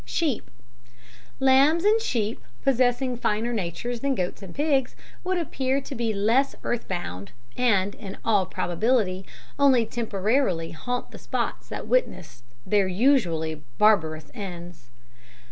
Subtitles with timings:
[0.03, 0.49] Sheep
[1.39, 6.55] Lambs and sheep, possessing finer natures than goats and pigs, would appear to be less
[6.63, 9.27] earth bound, and, in all probability,
[9.59, 14.89] only temporarily haunt the spots that witnessed their usually barbarous ends.